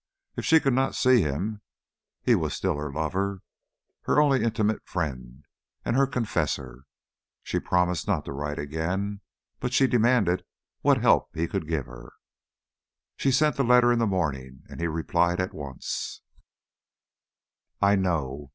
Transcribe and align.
If 0.35 0.45
she 0.45 0.59
could 0.59 0.73
not 0.73 0.95
see 0.95 1.21
him, 1.21 1.61
he 2.23 2.33
was 2.33 2.55
still 2.55 2.75
her 2.75 2.91
lover, 2.91 3.43
her 4.05 4.19
only 4.19 4.43
intimate 4.43 4.81
friend, 4.83 5.45
and 5.85 5.95
her 5.95 6.07
confessor. 6.07 6.85
She 7.43 7.59
promised 7.59 8.07
not 8.07 8.25
to 8.25 8.31
write 8.33 8.57
again, 8.57 9.21
but 9.59 9.73
she 9.73 9.85
demanded 9.85 10.43
what 10.81 10.99
help 11.01 11.29
he 11.35 11.47
could 11.47 11.67
give 11.67 11.85
her. 11.85 12.13
She 13.15 13.31
sent 13.31 13.57
the 13.57 13.63
letter 13.63 13.91
in 13.91 13.99
the 13.99 14.07
morning, 14.07 14.63
and 14.67 14.79
he 14.81 14.87
replied 14.87 15.39
at 15.39 15.53
once: 15.53 16.21
I 17.79 17.95
know. 17.95 18.49